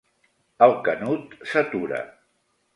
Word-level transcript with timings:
El 0.67 0.73
Canut 0.87 1.37
s'atura. 1.53 2.03